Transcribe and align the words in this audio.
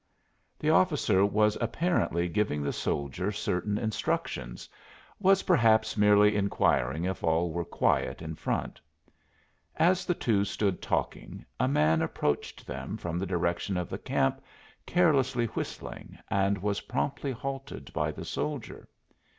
The 0.57 0.71
officer 0.71 1.23
was 1.23 1.59
apparently 1.61 2.27
giving 2.27 2.63
the 2.63 2.73
soldier 2.73 3.31
certain 3.31 3.77
instructions 3.77 4.67
was 5.19 5.43
perhaps 5.43 5.95
merely 5.95 6.35
inquiring 6.35 7.03
if 7.05 7.23
all 7.23 7.51
were 7.51 7.63
quiet 7.63 8.19
in 8.19 8.33
front. 8.33 8.81
As 9.75 10.03
the 10.07 10.15
two 10.15 10.43
stood 10.43 10.81
talking 10.81 11.45
a 11.59 11.67
man 11.67 12.01
approached 12.01 12.65
them 12.65 12.97
from 12.97 13.19
the 13.19 13.27
direction 13.29 13.77
of 13.77 13.89
the 13.91 13.99
camp, 13.99 14.41
carelessly 14.87 15.45
whistling, 15.45 16.17
and 16.31 16.57
was 16.57 16.81
promptly 16.81 17.31
halted 17.31 17.93
by 17.93 18.11
the 18.11 18.25
soldier. 18.25 18.87